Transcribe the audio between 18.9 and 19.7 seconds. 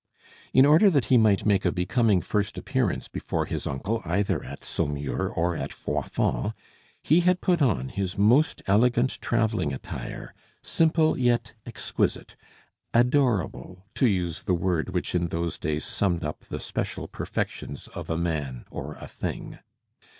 a thing.